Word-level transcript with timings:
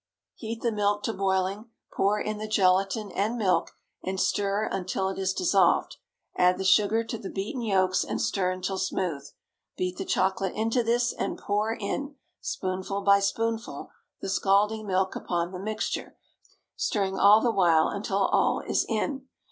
Heat 0.33 0.63
the 0.63 0.71
milk 0.71 1.03
to 1.03 1.13
boiling; 1.13 1.69
pour 1.93 2.19
in 2.19 2.39
the 2.39 2.47
gelatine 2.47 3.11
and 3.11 3.37
milk, 3.37 3.77
and 4.03 4.19
stir 4.19 4.67
until 4.71 5.09
it 5.09 5.19
is 5.19 5.31
dissolved; 5.31 5.97
add 6.35 6.57
the 6.57 6.63
sugar 6.65 7.03
to 7.03 7.19
the 7.19 7.29
beaten 7.29 7.61
yolks 7.61 8.03
and 8.03 8.19
stir 8.19 8.49
until 8.49 8.79
smooth; 8.79 9.23
beat 9.77 9.97
the 9.97 10.03
chocolate 10.05 10.55
into 10.55 10.81
this, 10.81 11.13
and 11.13 11.37
pour 11.37 11.75
in, 11.75 12.15
spoonful 12.39 13.01
by 13.03 13.19
spoonful, 13.19 13.91
the 14.21 14.29
scalding 14.29 14.87
milk 14.87 15.15
upon 15.15 15.51
the 15.51 15.59
mixture, 15.59 16.17
stirring 16.75 17.19
all 17.19 17.39
the 17.39 17.51
while 17.51 17.87
until 17.89 18.25
all 18.25 18.61
is 18.61 18.83
in. 18.89 19.27